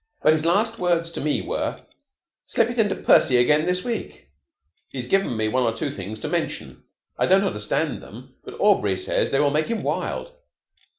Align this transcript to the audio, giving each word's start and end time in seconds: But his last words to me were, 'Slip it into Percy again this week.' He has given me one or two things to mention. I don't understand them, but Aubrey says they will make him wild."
But 0.23 0.33
his 0.33 0.45
last 0.47 0.79
words 0.79 1.11
to 1.11 1.21
me 1.21 1.43
were, 1.43 1.79
'Slip 2.47 2.71
it 2.71 2.79
into 2.79 2.95
Percy 2.95 3.37
again 3.37 3.65
this 3.65 3.83
week.' 3.83 4.31
He 4.89 4.97
has 4.97 5.05
given 5.05 5.37
me 5.37 5.47
one 5.47 5.61
or 5.61 5.73
two 5.73 5.91
things 5.91 6.17
to 6.21 6.27
mention. 6.27 6.81
I 7.19 7.27
don't 7.27 7.43
understand 7.45 8.01
them, 8.01 8.33
but 8.43 8.57
Aubrey 8.59 8.97
says 8.97 9.29
they 9.29 9.39
will 9.39 9.51
make 9.51 9.67
him 9.67 9.83
wild." 9.83 10.31